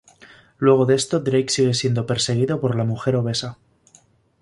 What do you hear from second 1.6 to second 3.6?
siendo perseguido por la mujer obesa.